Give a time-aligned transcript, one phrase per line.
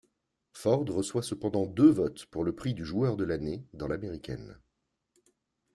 [0.53, 4.59] Ford reçoit cependant deux votes pour le prix du joueur de l'année dans l'Américaine.